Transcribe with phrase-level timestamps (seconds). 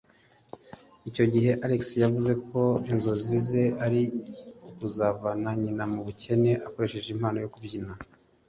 [1.09, 2.61] Icyo gihe Alex yavuze ko
[2.91, 4.01] inzozi ze ari
[4.69, 7.93] ukuzavana nyina mu bukene akoresheje impano yo kubyina